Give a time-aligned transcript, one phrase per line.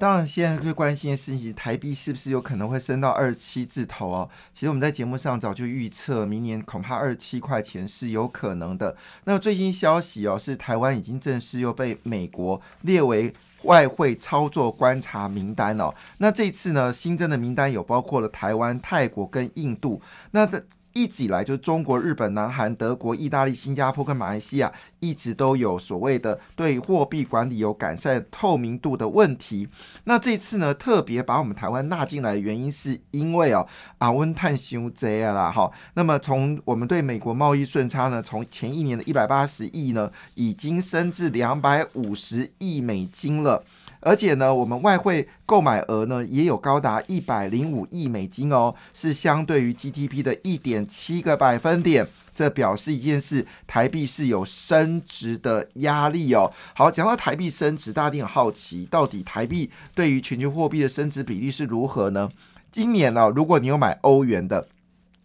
[0.00, 4.30] 当然，现在最关心的事情，台币是不是有可能会升到二七字头哦？
[4.54, 8.96] 其实我们在节目上早就预测，明年恐怕二七块钱是有可能的。
[9.24, 13.30] 那最新消息哦，是台湾已经正式又被美国列为
[13.64, 15.92] 外汇操作观察名单哦。
[16.16, 20.00] 那这次呢，新增的名单有包括了台湾、泰国跟印度。
[20.30, 20.64] 那的。
[20.92, 29.68] 一直以来，就中国、日本、南韩、德国、意大利、新加坡跟马来西亚，一直都有所谓的对货币管理有改善透明度的问题。
[30.04, 33.66] 那这次呢，特别把我们台湾纳进来的原因，是因为哦，
[33.98, 35.70] 啊温碳修这样啦哈。
[35.94, 43.64] 那么从我们对美国贸易顺差呢，从前一年的一百八十亿呢，已经升至两百五十亿美金了。
[44.00, 52.06] 而且呢，我们外汇购买额呢也有高达一百零五亿美金哦，是相对于 GDP 的一点七个百分点。
[52.34, 56.50] 这表示一件事，台币是有升值的压力哦。
[56.74, 62.30] 好，讲到台币升值，大家一定很好奇，到底台币对于全球货币的升值比例是如何呢？
[62.72, 64.66] 今年呢，如果你有买欧元的。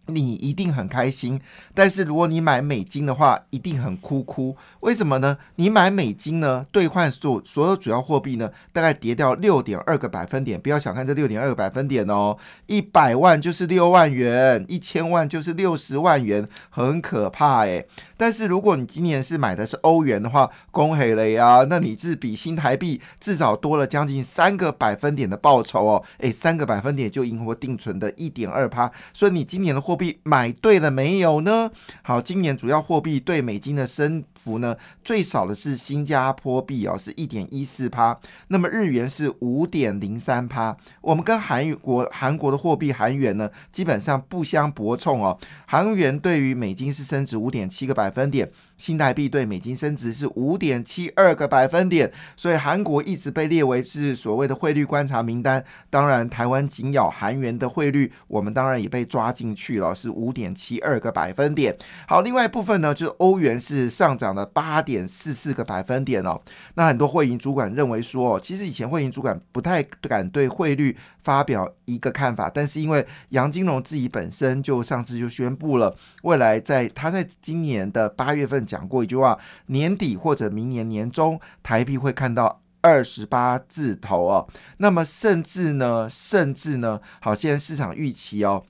[0.06, 1.40] 你一定很开心，
[1.74, 4.56] 但是如果你买美金的话，一定很哭哭。
[4.80, 5.38] 为什么呢？
[5.56, 10.60] 你买美金呢，兑换所所有主要货币呢，大概跌掉六点二个百分点。
[10.60, 17.88] 不要小看这六点二个百分点哦，一百万就是六万元，一千万就是六十万元，很可怕诶。
[18.18, 26.02] 但是如果你今年是买的是欧元的话，恭喜了呀，那你是比新台币至少多了将近三个百分点的报酬哦。
[26.18, 31.70] 诶，三个百分点就赢过定存的一点二趴，所以你今年的货币买对了没有呢？
[32.02, 38.16] 好，今年主要货币对美金的升幅呢，最少的是新加坡币哦，是一点一四趴，
[38.46, 40.76] 那么日元是五点零三趴。
[41.00, 45.36] 我们跟韩国韩国的货币韩元呢，基本上不相伯仲哦。
[45.66, 48.48] 韩元对于美金是升值五点七个百分点。
[48.78, 55.64] 新台币对美金升值是五点七二个百分点，所以韩国一直被列为是所谓的汇率观察名单。
[55.88, 61.74] 当然，台湾紧咬韩元的汇率，我们当然也被抓进去了，是五点七二个百分点。
[62.06, 66.40] 好，另外一部分呢，就是欧元是上涨了八点四四个百分点哦。
[66.74, 78.64] 那很多汇银主管认为说，其实以前汇银主管不太敢对汇率发表一个看法，但是因为杨金龙自己本身就上次就宣布了，未来在他在今年的八月份。
[78.66, 79.38] 讲过一句话，
[79.68, 84.46] 年底或者明年年中，台币会看到二十八字头哦。
[84.78, 88.64] 那么甚至呢，甚至呢，好，现在市场预期哦。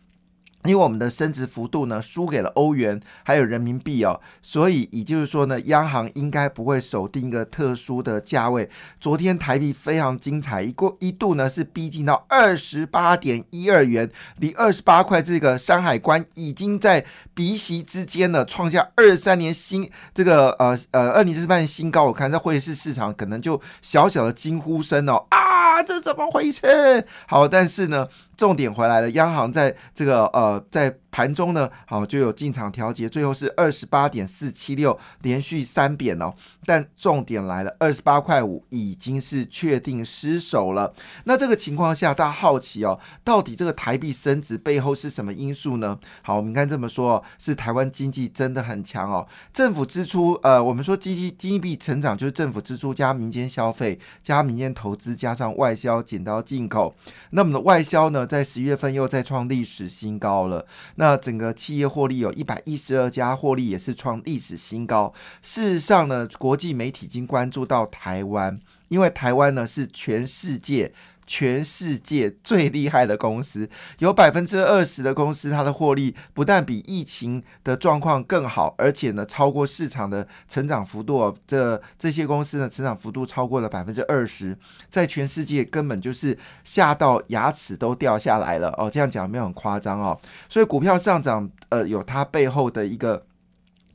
[0.66, 8.68] 因为我们的升值幅度呢输给了欧元还有人民币哦，所以也就是说呢，央行应该不会守定一个特殊的价位。
[9.00, 17.04] 昨天台币非常精彩，一过一度呢是逼近到二十八点一二元，离二十八块这个山海关已经在
[17.34, 22.04] 鼻息之间呢创下二三年新这个呃呃二零一八年新高。
[22.04, 27.06] 我看在汇市市场可能就小小的惊呼声哦啊，这怎么回事？
[27.26, 28.08] 好，但是呢。
[28.36, 30.96] 重点回来了，央行在这个呃在。
[31.16, 36.34] 盘中呢，好就有进场调节，最后是二十八点四七六，连续三贬哦。
[36.66, 40.92] 但重点来了，二十八块五已经是确定失守了。
[41.24, 45.98] 那这个情况下，大家好奇哦，到底这个台币升值背后是什么因素呢？
[46.20, 49.26] 好，我们看这么说，是台湾经济真的很强哦。
[49.54, 56.94] 政府支出，呃，我们说经济经济成长就是政府支出加民间消费加民间投资加上外销减到进口。
[57.30, 60.66] 那么的外销呢，在十月份又再创历史新高了。
[60.96, 65.14] 那那整个企业获利有一百一十二家，获利也是创历史新高。
[65.40, 70.92] 事实上呢，国际媒体已经关注到台湾，因为台湾呢是全世界。
[71.26, 81.36] 全世界最厉害的公司，有百分之二十的公司，它的获利不但比疫情的状况更好，而且呢超过市场的成长幅度。
[81.46, 84.56] 这这些公司呢，成长幅度超过了百分之二十，
[84.88, 88.90] 在全世界根本就是吓到牙齿都掉下来了哦。
[88.90, 90.18] 这样讲没有很夸张哦。
[90.48, 93.26] 所以股票上涨，呃，有它背后的一个。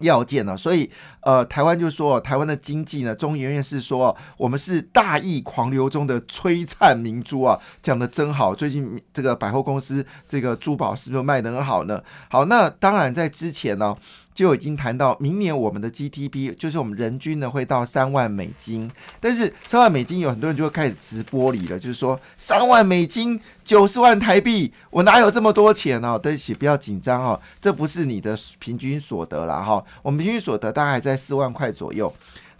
[0.01, 0.89] 要件呢，所以
[1.21, 8.53] 呃，台湾就说台湾的经济呢，中研院是说我们是大义狂流中的璀璨明珠啊，讲的真好。
[8.56, 12.01] 最近这个百货公司这个珠宝是不是卖的很好呢？
[12.30, 13.95] 好，那当然在之前呢，
[14.33, 18.89] 就已经谈到明年我们的 GDP 就是我们人均呢会到三万美金，
[19.19, 26.18] 但是三万美金有很多人就会开始直播里了，就是说三万美金九十万台币，我哪有这么多钱呢？
[26.18, 32.12] 对不起，不要紧张哦，这不是你的平均所得了哈，我们平均所得大概在四万块左右。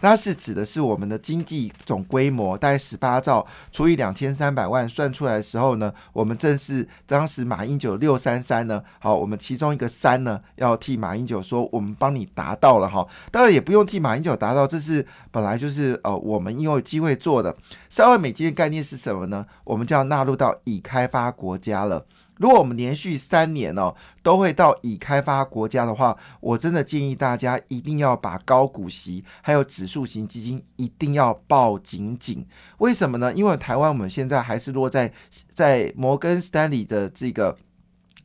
[0.02, 17.56] 它是指的是我们的经济总规模，大概十八兆除以两千三百万，算出来的时候呢，我们正是当时马英九六三三呢，好，我们其中一个三呢，要替马英九说，我们帮你达到了哈，当然也不用替马英九达到，这是本来就是呃，我们因为有机会做的
[17.88, 19.46] 三万美金的概念是什么呢？
[19.62, 22.04] 我们就要纳入到已开发国家了。
[22.38, 32.46] 如果我们连续三年哦都会到已开发国家的话，我真的建议大家一定要把高股息还有指数型基金一定要抱紧紧。
[32.78, 33.32] 为什么呢？
[33.34, 35.12] 因为台湾我们现在还是落在
[35.52, 37.56] 在摩根斯丹利的这个。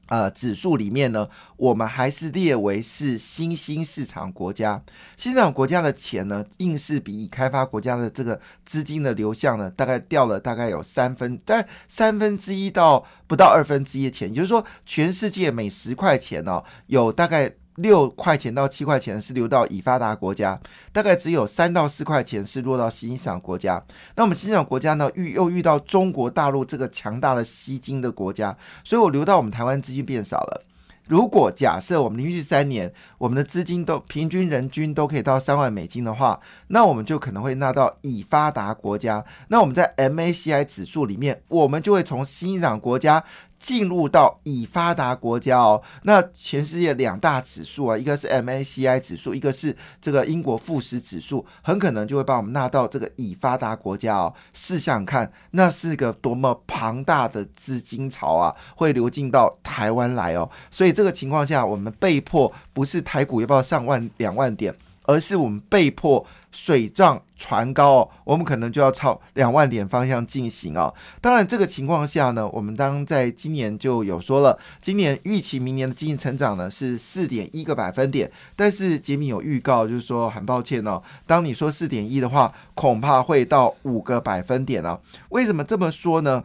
[0.07, 4.81] 呃，指数里面呢，我们还是列为是新兴市场国家。
[5.15, 17.53] 新兴市场国家的钱呢，硬是比已开发国家的这个资金的流向呢，大概掉了大概有三分，但三分之一到不到二分之一的钱，也就是说，全世界每十块钱呢，有大概。
[17.77, 20.59] 六块钱到七块钱是流到已发达国家，
[20.91, 23.83] 大概只有三到四块钱是落到新兴市场国家。
[24.15, 30.63] 那我们新兴市场国家呢，遇又遇到中国大陆这个强大的吸金的国家，所以我流到我们台湾资金变少了。
[31.07, 36.37] 如果假设我们连续三年我们的资金都平均人均都可以到三万美金的话，
[36.67, 39.23] 那我们就可能会纳到已发达国家。
[39.47, 43.23] 那我们在 MACI 指数里面，我们就会从新兴市场国家。
[43.59, 54.33] 进入到已发达国家哦，那全世界两大指数啊，一个是 MACI 指数，一个是这个英国富时指数，很可能就会把我们纳到这个已发达国家哦。
[54.53, 60.49] 试想看，那是个多么庞大的资金潮啊，会流进到台湾来哦。
[60.69, 64.75] 所以这个情况下，我们被迫不是台股要不要上万两万点。
[65.07, 70.93] 而是我们被迫水涨船高哦，我们可能就要朝两万点方向进行哦。
[71.19, 78.31] 当然，这个情况下呢，我们当在今年就有说了，今年预期明年的经济成长呢是四点一个百分点。
[78.55, 84.99] 但是杰米有预告，就是说很抱歉哦，当你说四点一的话，恐怕会到五个百分点哦。
[85.29, 86.43] 为什么这么说呢？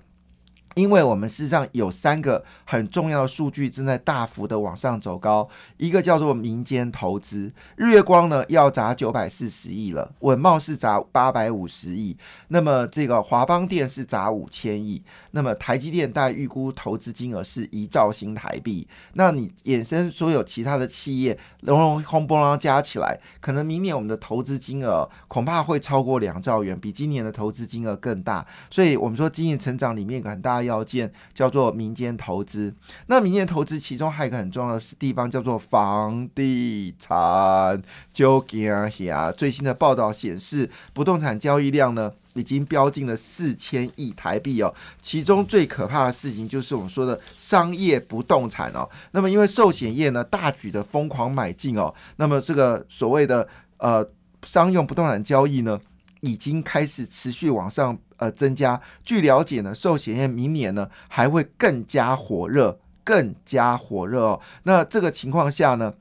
[0.75, 5.47] 因为我们事实上有三个很重要的数据正在大幅的往上走高，
[5.77, 12.17] 一个叫做民间投资，日月光呢要砸九百四十亿了，稳茂是砸八百五十亿，
[12.49, 15.03] 那么这个华邦电是砸五千亿，
[15.33, 30.62] 那么台积电大概预估投资金额是一兆新台币，那你衍生所有其他的企业，隆隆轰波浪加起来，可能明年我们的投资金额恐怕会超过两兆元，比今年的投资金额更大，所以我们说经济成长里面很大。
[30.63, 32.75] 要件叫做民间投资，
[33.07, 37.83] 那民间投资其中还有一个很重要的地方叫做房地产。
[38.13, 38.69] 就给
[39.11, 44.73] 啊，最新的报道显示，不动产交易量呢已经飙进了四千亿台币哦。
[45.01, 48.89] 其中最可怕的事情就是我们说的商业不动产哦。
[49.13, 53.49] 那么因为寿险业呢大举的疯狂买进哦，那么这个所谓的
[53.79, 54.07] 呃
[54.45, 55.81] 商用不动产交易呢？
[56.23, 58.81] 已经开始持续往上呃增加。
[59.05, 64.41] 据了解呢，寿险业明年呢还会更加火热，更加火热哦。
[64.63, 65.95] 那这个情况下呢？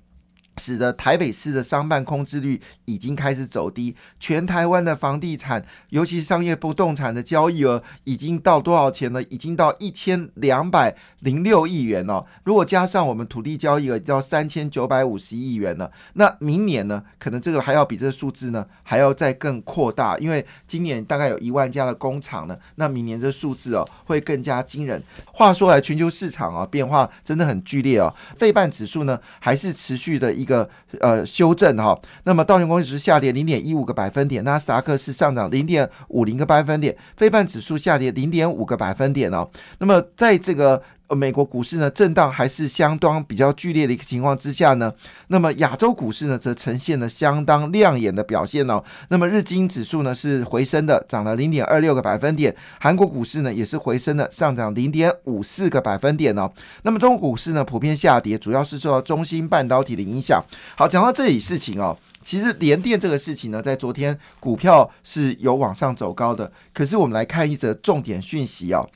[0.58, 9.24] 使得台北市的商办空置率已经开始走低，全台湾的房地产，尤其商业不动产的交易额已经到多少钱呢？
[9.30, 12.26] 已经到一千两百零六亿元哦。
[12.44, 15.90] 如果加上我们土地交易额，到三千九百五十亿元了。
[16.14, 25.02] 那明年呢，可能这个还要比这个数字呢还要再更扩大，因为今年大概有一万家的工厂呢，那明年这数字哦会更加惊人。
[25.26, 28.14] 话说来，全球市场啊变化真的很剧烈哦。
[28.38, 30.41] 费半指数呢还是持续的。
[30.42, 30.68] 一个
[31.00, 39.48] 呃修正哈，那么道琼工业指数下跌零点一五个百分点，纳斯达克是上涨零点五零个百分点，非半指数下跌零点五个百分点哦。
[39.80, 40.82] 那么在这个
[41.16, 44.94] 美国股市呢，震荡还是相当比较剧烈的一个情况之下呢，
[45.28, 48.84] 那么亚洲股市呢，则呈现了相当亮眼的表现哦。
[49.10, 52.56] 那么日经指数呢是回升的，涨了零点二六个百分点。
[52.80, 56.52] 韩国股市呢也是回升的，上涨零点五四个百分点哦。
[56.84, 60.44] 那么中国股市呢普遍下跌，主要是受到中芯半导体的影响。
[60.76, 68.90] 好，讲到这里事情哦，其实联电这个事情呢，在昨天股票是有往上走高的，可是我们来看一则重点讯息哦。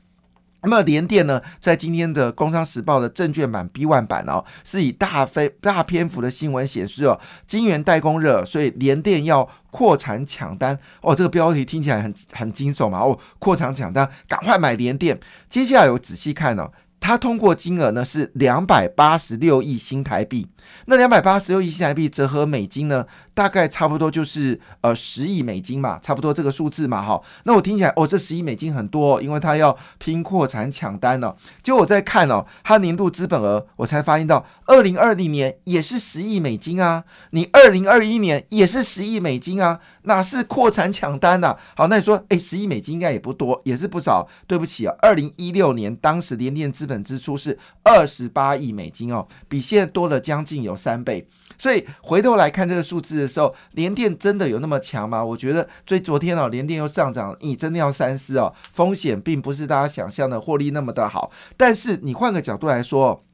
[0.66, 11.14] 那么联电呢，在今天的《工商时报》的证券版 B one 版哦，是以大非大篇幅的新闻显示哦，晶圆代工热，所以联电要扩产抢单哦。
[11.14, 15.16] 这个标题听起来很很惊悚嘛哦，扩产抢单，赶快买联电。
[15.48, 20.48] 接下来我仔细看哦，它通过金额呢是两百八十六亿新台币，
[20.86, 27.20] 那两百八十六亿新台币折合美金呢，大概差不多就是呃十亿美金嘛，差不多这个数字嘛，哈。
[27.44, 31.34] 那我听起来哦，这十亿美金很多，哦因为它要拼扩产抢单呢。
[31.62, 41.56] 结果我在看哦，它年度资本额，我才发现到二零二零年也是十亿美金啊，你二零二一年也是十亿美金啊，哪是扩产抢单呐？
[41.76, 44.26] 好，那你说，哎，十亿美金应该也不多，也是不少。
[44.46, 51.28] 对不起啊，二零一六年当时联电资本支出是二十八亿美金哦，比现在多了将近有三倍。
[51.58, 55.24] 所以回头来看这个数字的时候，联电真的有那么强吗？
[55.24, 61.30] 我觉得，所以昨天哦，联电又上涨，你真的要三思哦，风险并不是大家想象的获利那么的好。
[61.56, 63.25] 但是你换个角度来说。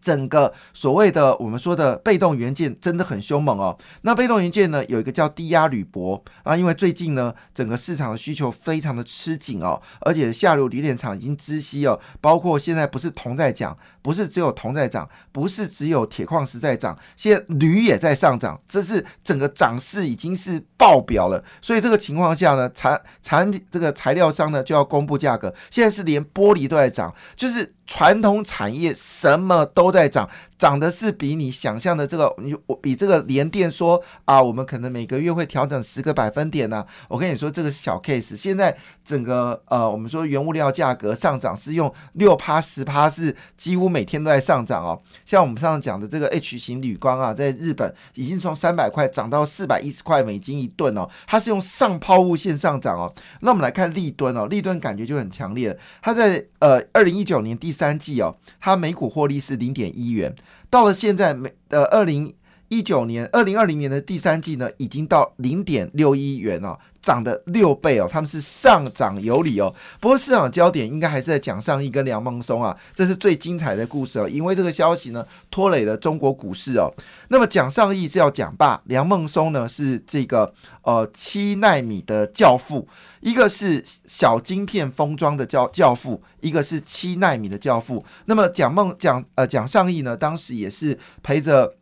[0.00, 3.76] 整个所谓的我们说的被动元件真的很凶猛哦。
[4.02, 21.42] 那被动元件呢，有一个叫低压铝箔啊，因为最近呢，整个市场的需求非常的吃紧哦，而且下游锂电厂已经知悉哦，包括现在不是铜在涨，不是只有铜在涨，不是只有铁矿石在涨，现在铝也在上涨，这是整个涨势已经是爆表了。
[21.60, 27.74] 所以这个情况下呢，产产品这个材料商呢就要公布价格，现在是连玻璃都在涨，就是。
[27.88, 30.28] 传统产业什么都在涨。
[30.58, 36.84] 涨的是比你想象的这个，你我比这个联电说啊，我们可能每个月会调整十个百分点呢。
[37.08, 45.00] 我跟你说，这个小 case，现在整个呃，我们说原物料价格上涨是用六趴十趴，是几乎每天都在上涨哦。
[45.24, 53.14] 像我们上次讲的这个 H 型铝光啊，在日本已经从三百块涨到四百一十块美金一吨哦，它是用上抛物线上涨哦。
[53.42, 60.34] 那我们来看利吨哦，利吨感觉就很强烈，它在呃二零一九年第三季哦，它每股获利是零点一元。
[60.70, 62.34] 到了现在，每呃二零
[62.68, 66.78] 一九年、二零二零年的第三季呢，已经到零点六一元了。
[67.08, 69.74] 涨的六倍哦，他们是上涨有理哦。
[69.98, 74.28] 不过市场焦点应该还是在蒋尚义跟梁孟松啊，这是最精彩的故事哦。
[74.28, 76.92] 因为这个消息呢，拖累了中国股市哦。
[77.28, 82.86] 那么蒋尚义是要讲爸，梁孟松呢是这个呃七纳米的教父，
[83.20, 88.04] 一个是小晶片封装的教教父，一个是七纳米的教父。
[88.26, 91.72] 那么蒋孟蒋呃蒋尚义呢，当时也是陪着。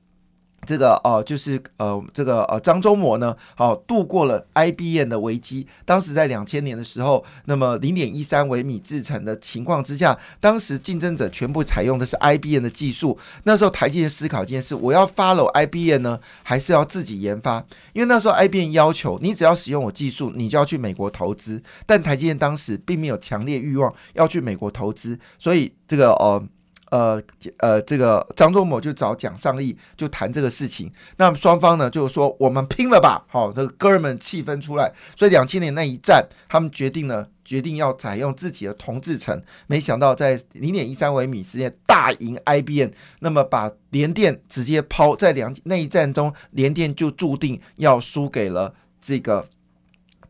[0.67, 5.67] 这个哦，就是呃，这个呃，张忠谋呢，好度过了 IBM 的危机。
[5.85, 13.17] 当时在两千年的时候，那么零点一三微米制成的情况之下，当时竞争者全部采用的是 IBM 的技术。
[13.45, 17.65] 那时候台积电思考一件事：我要 follow IBM 呢，还是要自己研发？
[17.93, 21.63] 因为那时候 IBM 要求你只要使用我技术，你就要去美国投资。
[21.87, 26.43] 但台积电当时并没有强烈欲望要去美国投资，所以这个呃。
[26.91, 27.23] 呃
[27.59, 42.91] 呃，这个张忠谋就找蒋尚义就谈这个事情，那么双方呢就是说我们拼了吧，好，这个哥们气氛出来，所以两千年那一战，他们决定呢决定要采用自己的同制程，没想到在零点一三微米之间大赢 IBM，
[43.21, 49.47] 那么把联电直接抛在两那一战中，联电就注定要输给了这个。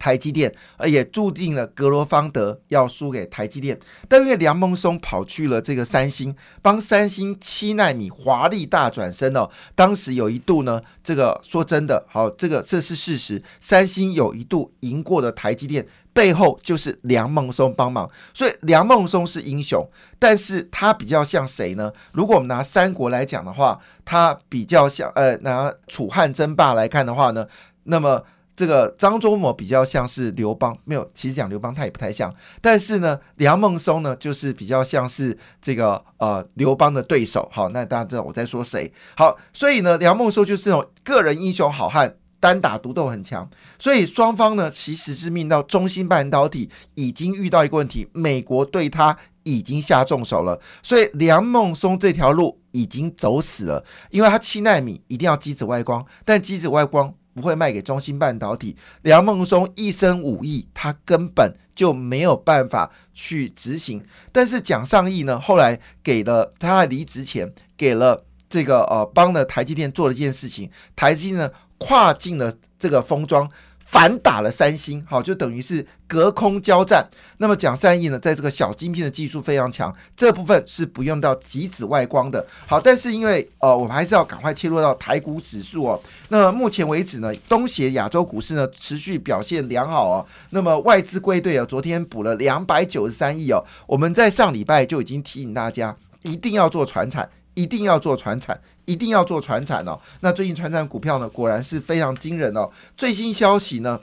[0.06, 3.76] 台积电，而也注定了格罗方德要输给台积电。
[4.08, 6.32] 但因为梁孟松跑去了这个三星，
[6.62, 9.50] 帮三星七纳米华丽大转身哦。
[9.74, 13.42] 当时有一度呢，这个说真的，好，这个这是事实。
[13.60, 18.08] 三星有一度赢过了台积电，背后就是梁孟松帮忙。
[18.32, 19.84] 所以梁孟松是英雄，
[20.20, 21.90] 但是他比较像谁呢？
[22.12, 27.48] 如果我们拿三国来讲的话，他比较像呃，拿楚汉争霸来看的话呢，
[27.82, 28.22] 那么。
[28.56, 37.46] 这个张忠谋比较像是刘邦，没有，其实讲刘邦他也不太像，但是呢，梁孟松呢就是比较像是这个呃刘邦的对手。
[37.52, 38.90] 好，那大家知道我在说谁？
[39.14, 43.46] 好，所以呢，梁孟松就是那种个人英雄好汉，单打独斗很强。
[43.78, 57.12] 所以双方呢，其实是命到中芯半导体已经遇到一个问题，美国对他已经下重手了，所以梁孟松这条路已经走死了，因为他七纳米一定要机子外光，但机子外光。
[57.40, 58.76] 不会卖给中芯半导体。
[59.02, 64.02] 梁孟松一身武艺，他根本就没有办法去执行。
[64.32, 73.48] 但是蒋尚义呢，后来给了他离职前，给了这个呃，帮了台积电做了一件事情，台积呢跨进了这个封装。
[73.86, 77.06] 反打了三星，好，就等于是隔空交战。
[77.38, 82.44] 那么蒋善义呢，在这个小晶片的技术非常强，这部分是不用到极紫外光的。
[82.66, 86.00] 好，但是因为呃，我们还是要赶快切入到台股指数哦。
[86.30, 90.26] 那目前为止呢，东协亚洲股市呢持续表现良好哦。
[90.50, 93.64] 那么外资归队啊，昨天补了两百九十三亿哦。
[93.86, 97.28] 我们在上礼拜就已经提醒大家，一定要做船产。
[97.56, 99.98] 一定要做船产，一定要做船产哦。
[100.20, 102.70] 那最近船产股票呢，果然是非常惊人哦。
[102.96, 103.98] 最新消息呢，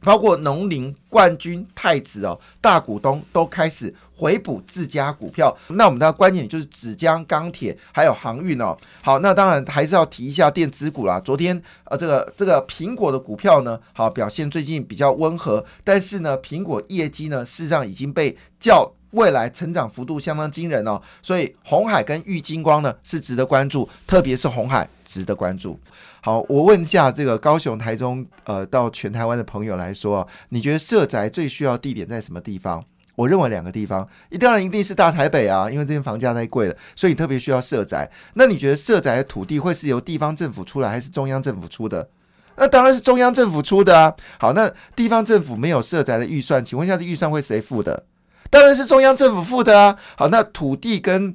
[0.00, 5.56] 包括农林、冠军、太子哦，大股东都开始回补自家股票。
[5.68, 8.76] 那我们的观点就是纸浆、钢铁还有航运哦。
[9.02, 11.20] 好，那当然还是要提一下电子股啦。
[11.20, 21.00] 昨天呃，这个这个苹果的股票呢，好表现最近比较温和，但是呢，苹果业绩呢，事实上已经被叫未来成长幅度相当惊人哦。
[21.22, 25.78] 所以红海跟玉金光呢是值得关注，特别是红海值得关注。
[26.22, 32.84] 好，我问一下这个高雄、台中，呃，到全台湾的朋友来说，你觉得设宅最需要地点在什么地方？
[33.16, 38.10] 我认为两个地方，一当然一定是大台北啊，因为这边房价太贵了，所以特别需要设宅。
[38.34, 42.08] 那你觉得设宅的土地会是由地方政府出来，还是中央政府出的？
[42.56, 44.14] 那当然是中央政府出的啊。
[44.38, 48.04] 好，那地方政府没有设宅的预算，请问一下，这预算会谁付的？
[48.50, 49.96] 当然是中央政府付的啊。
[50.16, 51.34] 好，那土地跟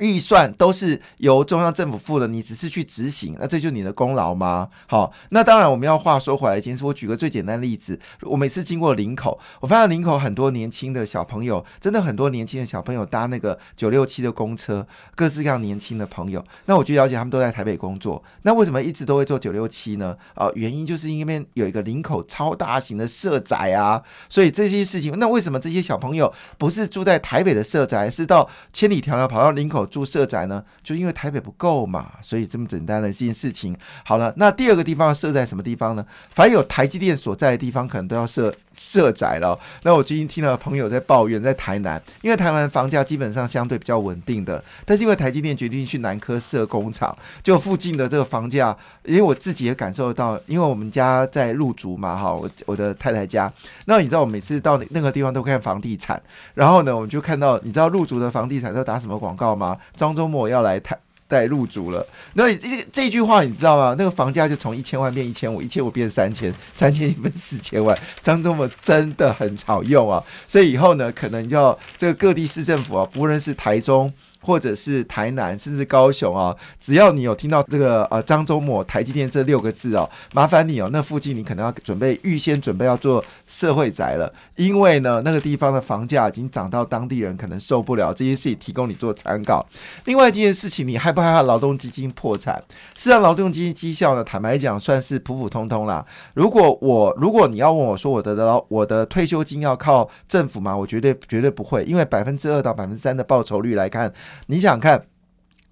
[0.00, 4.68] 预算都是由中央政府付的，你只是去执行，那这就是你的功劳吗？
[4.88, 16.42] 好，那当然我们要话说回来，其实我举个最简单的例子，我每次经过林口，我发现林口很多年轻的小朋友，真的很多年轻的小朋友搭那个九六七的公车，各式各样年轻的朋友。
[16.64, 20.16] 那我就了解他们都在台北工作，那为什么一直都会坐九六七呢？
[20.34, 29.86] 啊，原因就是因为有一个林口超大型的社宅啊，所以这些事情，那为什么这些小朋友不是住在台北的社宅，是到千里迢迢跑到林口？
[29.90, 33.76] 住社宅呢，就因为台北不够嘛，所以这么简单的一件事情。
[34.04, 36.06] 好了，那第二个地方要设在什么地方呢？
[36.30, 38.54] 凡有台积电所在的地方，可能都要设。
[38.80, 53.52] 设宅了，那我最近听到朋友在抱怨，在台南，因为台湾房价基本上相对比较稳定的，但是因为台积电决定去南科设工厂，就附近的这个房价，因为我自己也感受到，因为我们家在入竹嘛，哈，我我的太太家，
[53.84, 56.18] 那你知道我每次到那个地方都看房地产，
[56.54, 59.76] 然后呢，我们就看到，你知道入竹的房地产都打什么广告吗？
[59.94, 60.96] 张周末要来台。
[61.30, 63.94] 带入主了，那这这句话你知道吗？
[63.96, 67.96] 那个房价就从一千万变一千五，一千五变三千，三千分四千万。
[68.20, 74.12] 张忠谋真的很好用啊，所以以后呢，可能要这个各地市政府啊，不论是台中。
[74.40, 89.66] 或者是台南，甚至高雄啊，只要你有听到这个呃张忠谋台积电这六个字哦，麻烦你哦，那附近你可能要准备预先准备要做社会宅了，因为呢那个地方的房价已经涨到当地人可能受不了，这些事情提供你做参考。
[90.06, 92.56] 另外一件事情，你害不害怕劳动基金破产？
[92.94, 96.04] 事实上，劳动基金绩效呢，坦白讲算是普普通通啦。
[96.34, 100.76] 如果我如果你要问我说我的劳我的退休金要靠政府吗？
[100.76, 104.12] 我绝对绝对不会，因为百分之二到百分之三的报酬率来看。
[104.46, 105.06] 你想看，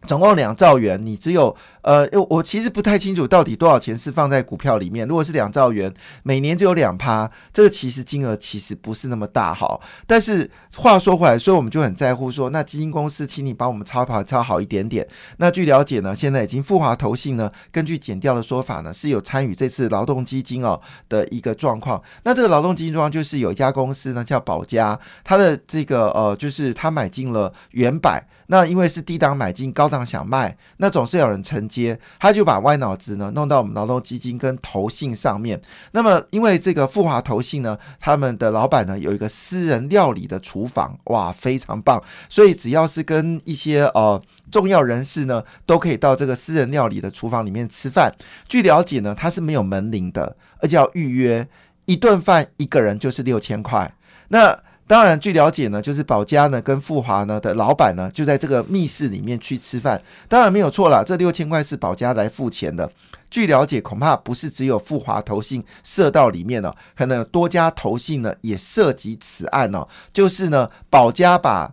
[0.06, 1.56] 总共两兆元，你只有。
[1.88, 5.08] 呃，我其实不太清楚到底多少钱是放在股票里面。
[5.08, 5.90] 如果是两兆元，
[6.22, 9.80] 每年就有两趴，这个其实金额其实不是那么大哈。
[10.06, 15.08] 但是话说回来，所以我们就很在乎说，那基金公司，请你帮我们操盘操好一点点。
[15.38, 22.02] 那据了解呢，现在已经富华投信呢，根据减掉的说法呢，是有参与这次劳动基金哦的一个状况。
[22.24, 31.77] 那这个劳动基金状况就是有一家公司呢叫保家，它的这个呃，就是他买进了原百，那因为是低档买进，高档想卖，那总是有人承接。
[32.18, 35.60] 他就把歪脑子呢弄到我们劳动基金跟投信上面。
[35.92, 42.02] 那么，因为这个富华投信呢，他们的老板呢有一个私人料理的厨房，哇，非常棒。
[42.28, 48.12] 所以只要是跟一些呃重要人士呢，都可以到这个私人料理的厨房里面吃饭。
[48.48, 51.46] 据了解呢，他是没有门铃的，而且要预约，
[51.84, 53.94] 一顿饭一个人就是六千块。
[54.28, 62.90] 那当然，据了解呢，就是保家呢跟富华呢的老板呢就在这个密室里面去吃饭，当然没有错了，这六千块是保家来付钱的。
[63.30, 69.86] 据了解，恐怕不是只有富华投信涉到里面了，可能多家投信呢也涉及此案哦。
[70.14, 71.70] 就是呢，保家把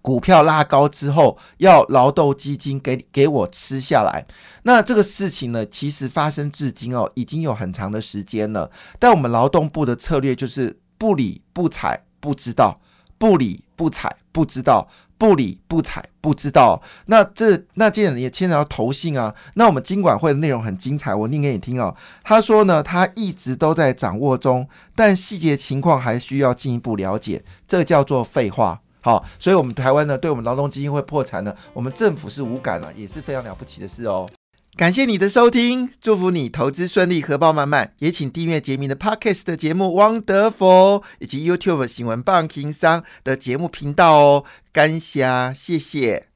[0.00, 4.24] 股票拉高之后，要劳动基金给给我吃下来。
[4.62, 8.70] 那这个事情呢，其实发生至今哦，已经有很长的时间了。
[8.98, 12.00] 但我们劳动部的策略就是不理不睬。
[12.22, 12.80] 不知道，
[13.18, 16.80] 不理不睬，不知道，不理不睬，不知道。
[17.06, 19.34] 那这那件也牵扯到投信啊。
[19.54, 21.94] 那我们经管会的内容很精彩，我念给你听哦。
[22.22, 27.44] 他说呢，他一直都在掌握中，但细节情况还需要进一步了解。
[27.66, 28.80] 这叫做废话。
[29.00, 34.28] 好，所以我们台湾呢，对我们劳动基金会破产呢，我们政府是无感了，也是非常了不起的事哦。
[34.74, 37.92] 感谢你的收听，祝福你投资顺利，荷包满满。
[37.98, 44.44] 也请订阅杰明的 Podcast 的节目《汪德佛》，以及 YouTube 新闻棒情商的节目频道哦。
[44.72, 46.31] 感谢，谢谢。